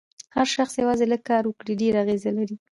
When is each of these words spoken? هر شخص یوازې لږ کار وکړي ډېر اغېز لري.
هر 0.35 0.47
شخص 0.55 0.73
یوازې 0.81 1.05
لږ 1.11 1.21
کار 1.29 1.43
وکړي 1.45 1.73
ډېر 1.81 1.93
اغېز 2.03 2.23
لري. 2.37 2.55